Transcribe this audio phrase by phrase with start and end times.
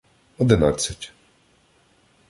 [0.39, 1.13] Одинадцять